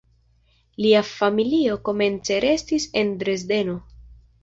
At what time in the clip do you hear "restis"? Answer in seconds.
2.49-2.91